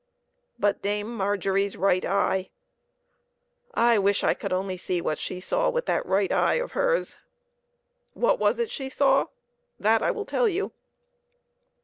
But 0.57 0.81
Dame 0.81 1.15
Margery's 1.15 1.77
right 1.77 2.03
eye! 2.03 2.49
I 3.75 3.99
wish 3.99 4.23
I 4.23 4.33
could 4.33 4.51
only 4.51 4.75
see 4.75 4.99
what 4.99 5.19
she 5.19 5.39
saw 5.39 5.69
with 5.69 5.85
that 5.85 6.03
right 6.07 6.31
eye 6.31 6.55
of 6.55 6.71
hers! 6.71 7.17
What 8.15 8.39
was 8.39 8.57
it 8.57 8.71
she 8.71 8.89
saw? 8.89 9.27
That 9.79 10.01
I 10.01 10.09
will 10.09 10.25
tell 10.25 10.49
you. 10.49 10.71